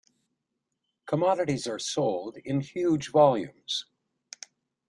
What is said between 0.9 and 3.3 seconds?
Commodities are sold in huge